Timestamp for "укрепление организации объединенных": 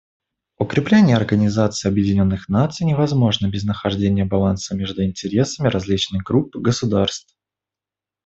0.57-2.49